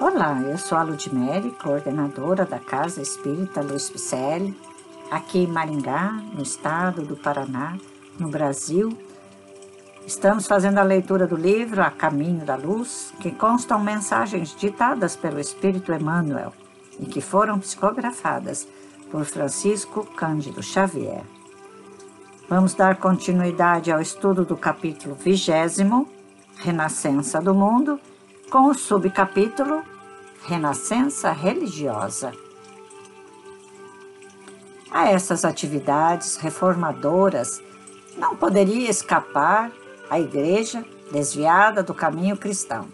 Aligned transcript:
Olá, 0.00 0.40
eu 0.40 0.56
sou 0.56 0.78
a 0.78 0.82
Ludmere, 0.82 1.50
coordenadora 1.62 2.46
da 2.46 2.58
Casa 2.58 3.02
Espírita 3.02 3.60
Luiz 3.60 3.90
Picelli, 3.90 4.58
aqui 5.10 5.40
em 5.40 5.46
Maringá, 5.46 6.12
no 6.32 6.42
estado 6.42 7.02
do 7.02 7.18
Paraná, 7.18 7.76
no 8.18 8.30
Brasil. 8.30 8.96
Estamos 10.06 10.46
fazendo 10.46 10.78
a 10.78 10.82
leitura 10.82 11.26
do 11.26 11.36
livro 11.36 11.82
A 11.82 11.90
Caminho 11.90 12.46
da 12.46 12.56
Luz, 12.56 13.12
que 13.20 13.30
constam 13.30 13.78
mensagens 13.78 14.56
ditadas 14.56 15.16
pelo 15.16 15.38
Espírito 15.38 15.92
Emmanuel 15.92 16.54
e 16.98 17.04
que 17.04 17.20
foram 17.20 17.60
psicografadas 17.60 18.66
por 19.10 19.26
Francisco 19.26 20.06
Cândido 20.16 20.62
Xavier. 20.62 21.24
Vamos 22.48 22.72
dar 22.72 22.96
continuidade 22.96 23.92
ao 23.92 24.00
estudo 24.00 24.46
do 24.46 24.56
capítulo 24.56 25.14
vigésimo, 25.14 26.08
Renascença 26.56 27.38
do 27.38 27.54
Mundo, 27.54 28.00
com 28.50 28.68
o 28.68 28.74
subcapítulo 28.74 29.84
Renascença 30.44 31.30
Religiosa. 31.30 32.32
A 34.90 35.08
essas 35.08 35.44
atividades 35.44 36.36
reformadoras 36.36 37.62
não 38.16 38.34
poderia 38.34 38.90
escapar 38.90 39.70
a 40.10 40.18
Igreja 40.18 40.84
desviada 41.12 41.80
do 41.80 41.94
caminho 41.94 42.36
cristão. 42.36 42.88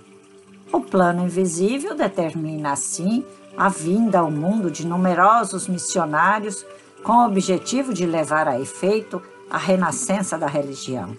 O 0.70 0.80
plano 0.80 1.24
invisível 1.24 1.95
determina, 1.95 2.73
assim, 2.73 3.25
a 3.56 3.70
vinda 3.70 4.19
ao 4.19 4.30
mundo 4.30 4.70
de 4.70 4.86
numerosos 4.86 5.66
missionários 5.66 6.66
com 7.02 7.12
o 7.12 7.27
objetivo 7.27 7.95
de 7.95 8.05
levar 8.05 8.47
a 8.47 8.61
efeito 8.61 9.23
a 9.48 9.56
renascença 9.56 10.36
da 10.36 10.47
religião 10.47 11.16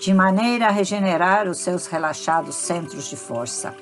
de 0.00 0.14
maneira 0.14 0.68
a 0.68 0.70
regenerar 0.70 1.46
os 1.46 1.58
seus 1.58 1.86
relaxados 1.86 2.56
centros 2.56 3.04
de 3.04 3.16
força. 3.16 3.74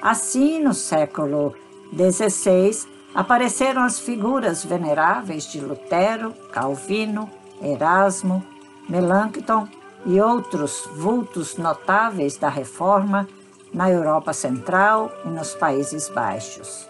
Assim, 0.00 0.62
no 0.62 0.72
século 0.72 1.54
XVI, 1.92 2.88
apareceram 3.12 3.82
as 3.82 3.98
figuras 3.98 4.64
veneráveis 4.64 5.44
de 5.44 5.60
Lutero, 5.60 6.32
Calvino, 6.52 7.28
Erasmo, 7.60 8.44
Melanchthon 8.88 9.68
e 10.06 10.20
outros 10.20 10.88
vultos 10.94 11.56
notáveis 11.56 12.36
da 12.36 12.48
Reforma 12.48 13.28
na 13.74 13.90
Europa 13.90 14.32
Central 14.32 15.10
e 15.24 15.28
nos 15.28 15.54
Países 15.54 16.08
Baixos. 16.08 16.88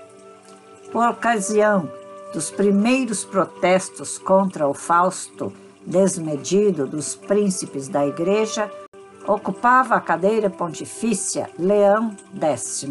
Por 0.90 1.08
ocasião 1.08 1.90
dos 2.34 2.50
primeiros 2.50 3.24
protestos 3.24 4.18
contra 4.18 4.66
o 4.66 4.74
Fausto 4.74 5.52
desmedido 5.86 6.86
dos 6.86 7.14
príncipes 7.14 7.88
da 7.88 8.06
Igreja, 8.06 8.70
ocupava 9.26 9.94
a 9.94 10.00
cadeira 10.00 10.50
pontifícia 10.50 11.50
Leão 11.58 12.16
X, 12.40 12.84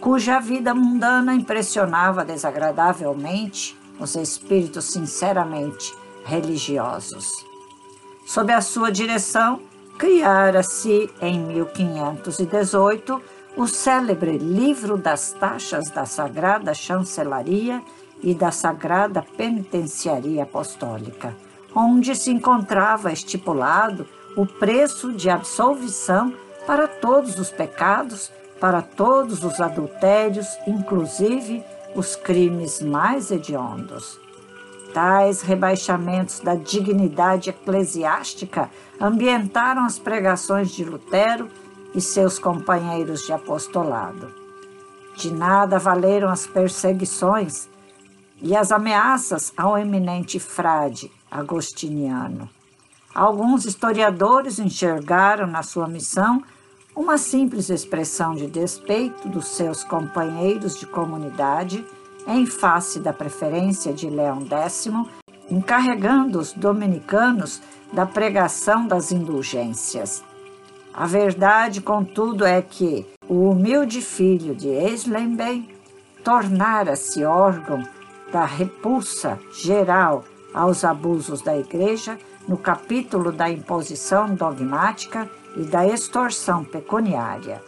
cuja 0.00 0.38
vida 0.38 0.74
mundana 0.74 1.34
impressionava 1.34 2.24
desagradavelmente 2.24 3.76
os 3.98 4.14
espíritos 4.14 4.84
sinceramente 4.86 5.94
religiosos. 6.24 7.28
Sob 8.26 8.52
a 8.52 8.60
sua 8.60 8.92
direção, 8.92 9.60
criara-se 9.98 11.10
em 11.20 11.40
1518 11.40 13.20
o 13.56 13.66
célebre 13.66 14.38
Livro 14.38 14.96
das 14.96 15.32
Taxas 15.32 15.90
da 15.90 16.04
Sagrada 16.04 16.72
Chancelaria 16.72 17.82
e 18.22 18.34
da 18.34 18.52
Sagrada 18.52 19.24
Penitenciaria 19.36 20.44
Apostólica 20.44 21.34
onde 21.74 22.14
se 22.14 22.30
encontrava 22.30 23.12
estipulado 23.12 24.06
o 24.36 24.46
preço 24.46 25.12
de 25.12 25.28
absolvição 25.28 26.32
para 26.66 26.86
todos 26.86 27.38
os 27.38 27.50
pecados, 27.50 28.30
para 28.60 28.82
todos 28.82 29.44
os 29.44 29.60
adultérios, 29.60 30.46
inclusive 30.66 31.62
os 31.94 32.14
crimes 32.14 32.80
mais 32.80 33.30
hediondos. 33.30 34.18
Tais 34.92 35.42
rebaixamentos 35.42 36.40
da 36.40 36.54
dignidade 36.54 37.50
eclesiástica 37.50 38.70
ambientaram 39.00 39.84
as 39.84 39.98
pregações 39.98 40.70
de 40.70 40.84
Lutero 40.84 41.48
e 41.94 42.00
seus 42.00 42.38
companheiros 42.38 43.22
de 43.22 43.32
apostolado. 43.32 44.32
De 45.16 45.32
nada 45.32 45.78
valeram 45.78 46.28
as 46.28 46.46
perseguições 46.46 47.68
e 48.40 48.56
as 48.56 48.70
ameaças 48.70 49.52
ao 49.56 49.76
eminente 49.76 50.38
frade 50.38 51.10
agostiniano. 51.30 52.48
Alguns 53.14 53.64
historiadores 53.64 54.58
enxergaram 54.58 55.46
na 55.46 55.62
sua 55.62 55.88
missão 55.88 56.42
uma 56.94 57.16
simples 57.16 57.70
expressão 57.70 58.34
de 58.34 58.46
despeito 58.46 59.28
dos 59.28 59.48
seus 59.48 59.84
companheiros 59.84 60.78
de 60.78 60.86
comunidade 60.86 61.84
em 62.26 62.44
face 62.44 63.00
da 63.00 63.12
preferência 63.12 63.92
de 63.92 64.10
Leão 64.10 64.46
X, 64.46 64.90
encarregando 65.50 66.38
os 66.38 66.52
dominicanos 66.52 67.62
da 67.92 68.04
pregação 68.04 68.86
das 68.86 69.12
indulgências. 69.12 70.22
A 70.92 71.06
verdade, 71.06 71.80
contudo, 71.80 72.44
é 72.44 72.60
que 72.60 73.06
o 73.28 73.50
humilde 73.50 74.02
filho 74.02 74.54
de 74.54 74.68
Eslenben 74.68 75.68
tornara-se 76.24 77.24
órgão 77.24 77.82
da 78.32 78.44
repulsa 78.44 79.38
geral 79.52 80.24
aos 80.58 80.84
abusos 80.84 81.40
da 81.40 81.56
Igreja 81.56 82.18
no 82.48 82.56
capítulo 82.56 83.30
da 83.30 83.48
imposição 83.48 84.34
dogmática 84.34 85.30
e 85.56 85.62
da 85.62 85.86
extorsão 85.86 86.64
pecuniária. 86.64 87.62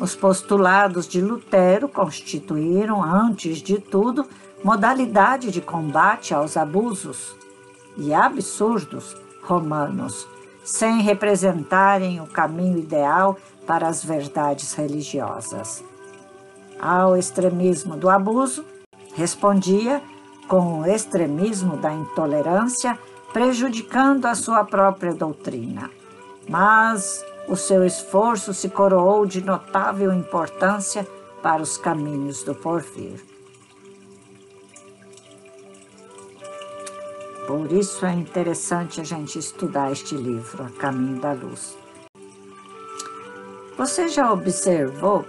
Os 0.00 0.16
postulados 0.16 1.06
de 1.06 1.20
Lutero 1.20 1.88
constituíram, 1.88 3.02
antes 3.02 3.58
de 3.58 3.78
tudo, 3.78 4.26
modalidade 4.64 5.50
de 5.50 5.60
combate 5.60 6.32
aos 6.32 6.56
abusos 6.56 7.36
e 7.98 8.14
absurdos 8.14 9.14
romanos, 9.42 10.26
sem 10.64 11.02
representarem 11.02 12.18
o 12.22 12.26
caminho 12.26 12.78
ideal 12.78 13.36
para 13.66 13.88
as 13.88 14.02
verdades 14.02 14.72
religiosas. 14.72 15.84
Ao 16.80 17.14
extremismo 17.14 17.94
do 17.94 18.08
abuso, 18.08 18.64
respondia 19.14 20.02
com 20.48 20.80
o 20.80 20.86
extremismo 20.86 21.76
da 21.76 21.92
intolerância, 21.92 22.98
prejudicando 23.32 24.26
a 24.26 24.34
sua 24.34 24.64
própria 24.64 25.12
doutrina. 25.12 25.90
Mas 26.48 27.24
o 27.48 27.56
seu 27.56 27.84
esforço 27.84 28.54
se 28.54 28.68
coroou 28.68 29.26
de 29.26 29.42
notável 29.42 30.12
importância 30.12 31.06
para 31.42 31.62
os 31.62 31.76
caminhos 31.76 32.42
do 32.42 32.54
porvir. 32.54 33.20
Por 37.46 37.70
isso 37.70 38.06
é 38.06 38.12
interessante 38.14 39.02
a 39.02 39.04
gente 39.04 39.38
estudar 39.38 39.92
este 39.92 40.14
livro, 40.16 40.64
A 40.64 40.70
Caminho 40.80 41.20
da 41.20 41.32
Luz. 41.32 41.76
Você 43.76 44.08
já 44.08 44.32
observou 44.32 45.26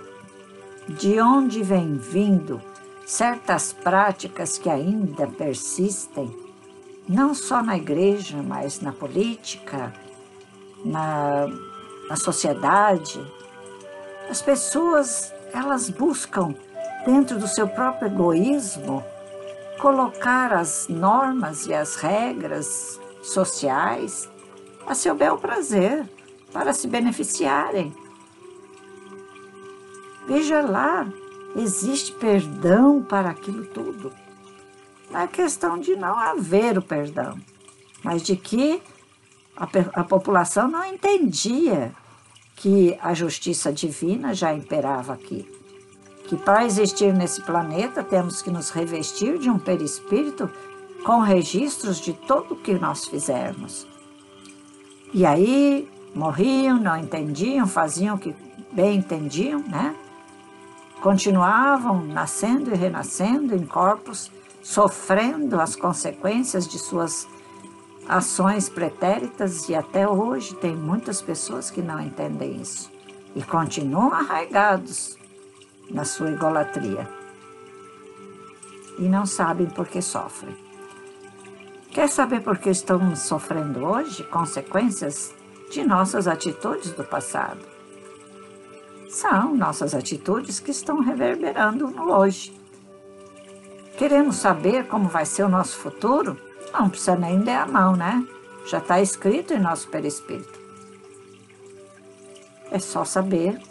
de 0.87 1.19
onde 1.19 1.61
vem 1.61 1.97
vindo 1.97 2.61
certas 3.05 3.71
práticas 3.71 4.57
que 4.57 4.69
ainda 4.69 5.27
persistem, 5.27 6.35
não 7.07 7.35
só 7.35 7.61
na 7.61 7.77
igreja, 7.77 8.41
mas 8.41 8.81
na 8.81 8.91
política, 8.91 9.93
na, 10.83 11.47
na 12.09 12.15
sociedade. 12.15 13.23
As 14.29 14.41
pessoas, 14.41 15.31
elas 15.53 15.89
buscam, 15.89 16.55
dentro 17.05 17.37
do 17.37 17.47
seu 17.47 17.67
próprio 17.67 18.07
egoísmo, 18.07 19.05
colocar 19.79 20.51
as 20.51 20.87
normas 20.87 21.67
e 21.67 21.73
as 21.73 21.95
regras 21.95 22.99
sociais 23.21 24.27
a 24.87 24.95
seu 24.95 25.13
bel 25.13 25.37
prazer, 25.37 26.09
para 26.51 26.73
se 26.73 26.87
beneficiarem. 26.87 27.93
Veja 30.27 30.61
lá 30.61 31.07
existe 31.55 32.11
perdão 32.13 33.01
para 33.01 33.29
aquilo 33.29 33.65
tudo. 33.65 34.11
Não 35.09 35.21
é 35.21 35.27
questão 35.27 35.79
de 35.79 35.95
não 35.95 36.17
haver 36.17 36.77
o 36.77 36.81
perdão, 36.81 37.39
mas 38.03 38.21
de 38.21 38.35
que 38.35 38.81
a, 39.55 39.67
a 40.01 40.03
população 40.03 40.67
não 40.67 40.83
entendia 40.83 41.93
que 42.55 42.97
a 43.01 43.13
justiça 43.13 43.71
divina 43.71 44.33
já 44.33 44.53
imperava 44.53 45.13
aqui. 45.13 45.49
Que 46.27 46.35
para 46.35 46.65
existir 46.65 47.13
nesse 47.13 47.41
planeta 47.41 48.03
temos 48.03 48.41
que 48.41 48.49
nos 48.49 48.71
revestir 48.71 49.37
de 49.37 49.49
um 49.49 49.59
perispírito 49.59 50.49
com 51.05 51.19
registros 51.19 51.99
de 52.01 52.13
tudo 52.13 52.55
o 52.55 52.57
que 52.57 52.73
nós 52.73 53.05
fizermos. 53.05 53.85
E 55.13 55.25
aí 55.25 55.87
morriam, 56.15 56.79
não 56.79 56.97
entendiam, 56.97 57.67
faziam 57.67 58.15
o 58.15 58.19
que 58.19 58.35
bem 58.71 58.97
entendiam, 58.97 59.59
né? 59.59 59.95
Continuavam 61.01 62.03
nascendo 62.05 62.71
e 62.71 62.75
renascendo 62.75 63.55
em 63.55 63.65
corpos, 63.65 64.31
sofrendo 64.63 65.59
as 65.59 65.75
consequências 65.75 66.67
de 66.67 66.79
suas 66.79 67.27
ações 68.07 68.69
pretéritas 68.69 69.67
e 69.69 69.75
até 69.75 70.07
hoje 70.07 70.55
tem 70.55 70.75
muitas 70.75 71.21
pessoas 71.21 71.69
que 71.71 71.81
não 71.81 71.99
entendem 71.99 72.61
isso 72.61 72.91
e 73.35 73.43
continuam 73.43 74.13
arraigados 74.13 75.17
na 75.89 76.05
sua 76.05 76.31
idolatria 76.31 77.07
e 78.97 79.03
não 79.03 79.25
sabem 79.25 79.67
por 79.67 79.87
que 79.87 80.01
sofrem. 80.01 80.55
Quer 81.91 82.09
saber 82.09 82.41
por 82.41 82.57
que 82.57 82.69
estamos 82.69 83.19
sofrendo 83.19 83.85
hoje? 83.85 84.23
Consequências 84.23 85.33
de 85.71 85.83
nossas 85.83 86.27
atitudes 86.27 86.91
do 86.91 87.03
passado. 87.03 87.74
São 89.09 89.55
nossas 89.55 89.93
atitudes 89.93 90.59
que 90.59 90.71
estão 90.71 90.99
reverberando 90.99 91.87
no 91.87 92.11
hoje. 92.11 92.53
Queremos 93.97 94.37
saber 94.37 94.87
como 94.87 95.07
vai 95.07 95.25
ser 95.25 95.43
o 95.43 95.49
nosso 95.49 95.77
futuro? 95.77 96.37
Não 96.73 96.89
precisa 96.89 97.15
nem 97.15 97.39
der 97.39 97.61
a 97.61 97.67
mão, 97.67 97.95
né? 97.95 98.25
Já 98.65 98.79
está 98.79 98.99
escrito 98.99 99.53
em 99.53 99.59
nosso 99.59 99.87
perispírito. 99.87 100.59
É 102.71 102.79
só 102.79 103.05
saber 103.05 103.61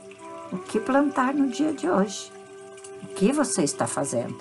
o 0.50 0.56
que 0.56 0.81
plantar 0.81 1.34
no 1.34 1.48
dia 1.48 1.72
de 1.72 1.90
hoje. 1.90 2.32
O 3.02 3.08
que 3.08 3.32
você 3.32 3.62
está 3.62 3.86
fazendo? 3.86 4.38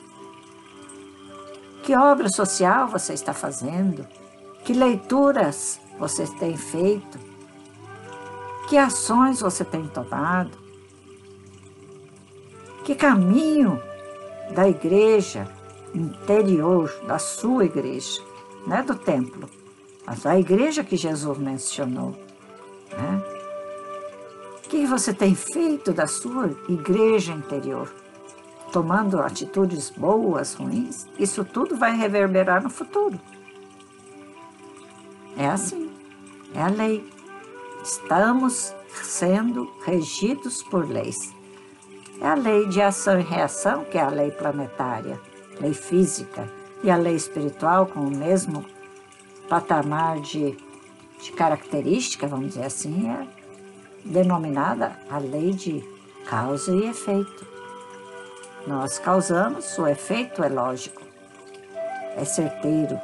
Que 1.84 1.98
obra 1.98 2.30
social 2.30 2.88
você 2.88 3.14
está 3.14 3.34
fazendo? 3.34 4.08
Que 4.64 4.74
leituras 4.74 5.82
você 6.00 6.26
tem 6.40 6.56
feito? 6.56 7.20
Que 8.70 8.78
ações 8.78 9.42
você 9.42 9.66
tem 9.66 9.86
tomado? 9.88 10.63
Que 12.84 12.96
caminho 12.96 13.82
da 14.54 14.68
igreja 14.68 15.48
interior, 15.96 16.94
da 17.08 17.18
sua 17.18 17.66
igreja, 17.66 18.22
não 18.68 18.78
é 18.78 18.84
do 18.84 18.96
templo, 18.96 19.50
mas 20.06 20.26
a 20.26 20.38
igreja 20.38 20.84
que 20.84 20.98
Jesus 20.98 21.38
mencionou, 21.38 22.16
né? 22.92 23.24
que 24.68 24.86
você 24.86 25.14
tem 25.14 25.36
feito 25.36 25.94
da 25.94 26.08
sua 26.08 26.50
igreja 26.68 27.32
interior? 27.32 27.94
Tomando 28.72 29.22
atitudes 29.22 29.92
boas, 29.92 30.56
ruins, 30.56 31.08
isso 31.18 31.46
tudo 31.46 31.78
vai 31.78 31.96
reverberar 31.96 32.62
no 32.64 32.70
futuro. 32.70 33.20
É 35.38 35.48
assim, 35.48 35.92
é 36.56 36.62
a 36.62 36.68
lei. 36.68 37.08
Estamos 37.84 38.74
sendo 39.04 39.72
regidos 39.86 40.64
por 40.64 40.90
leis. 40.90 41.34
É 42.24 42.28
a 42.28 42.36
lei 42.36 42.68
de 42.68 42.82
ação 42.82 43.20
e 43.20 43.24
reação, 43.24 43.84
que 43.84 43.98
é 43.98 44.02
a 44.02 44.08
lei 44.08 44.32
planetária, 44.32 45.20
lei 45.60 45.74
física, 45.74 46.50
e 46.82 46.90
a 46.90 46.96
lei 46.96 47.16
espiritual 47.16 47.86
com 47.86 48.00
o 48.00 48.10
mesmo 48.10 48.66
patamar 49.50 50.22
de, 50.22 50.58
de 51.22 51.32
característica, 51.34 52.26
vamos 52.26 52.54
dizer 52.54 52.64
assim, 52.64 53.10
é 53.10 53.28
denominada 54.06 54.98
a 55.10 55.18
lei 55.18 55.52
de 55.52 55.84
causa 56.26 56.74
e 56.74 56.88
efeito. 56.88 57.46
Nós 58.66 58.98
causamos, 58.98 59.78
o 59.78 59.86
efeito 59.86 60.42
é 60.42 60.48
lógico, 60.48 61.02
é 62.16 62.24
certeiro. 62.24 62.98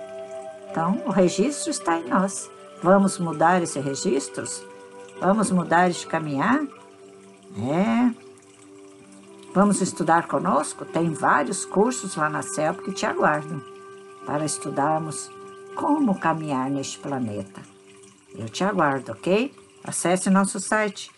Então, 0.72 1.02
o 1.06 1.10
registro 1.10 1.72
está 1.72 1.98
em 1.98 2.08
nós. 2.08 2.50
Vamos 2.82 3.20
mudar 3.20 3.62
esse 3.62 3.82
registro? 3.82 4.46
Vamos 5.20 5.52
mudar 5.52 5.90
este 5.90 6.08
caminhar? 6.08 6.62
É. 7.58 8.29
Vamos 9.54 9.82
estudar 9.82 10.28
conosco? 10.28 10.86
Tem 10.86 11.12
vários 11.12 11.66
cursos 11.66 12.16
lá 12.16 12.30
na 12.30 12.44
CELP 12.44 12.84
que 12.84 12.92
te 12.92 13.04
aguardam 13.06 13.62
para 14.26 14.44
estudarmos 14.46 15.30
como 15.76 16.20
caminhar 16.20 16.70
neste 16.70 17.00
planeta. 17.00 17.62
Eu 18.36 18.48
te 18.48 18.64
aguardo, 18.64 19.12
ok? 19.12 19.52
Acesse 19.84 20.30
nosso 20.30 20.60
site 20.60 21.10